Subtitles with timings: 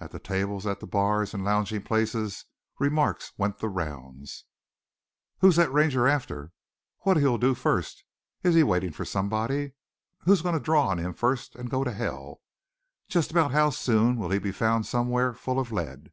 [0.00, 2.46] At the tables, at the bars and lounging places
[2.80, 4.44] remarks went the rounds:
[5.38, 6.50] "Who's thet Ranger after?
[7.02, 8.46] What'll he do fust off?
[8.48, 9.74] Is he waitin' fer somebody?
[10.24, 12.40] Who's goin' to draw on him fust an' go to hell?
[13.06, 16.10] Jest about how soon will he be found somewhere full of lead?"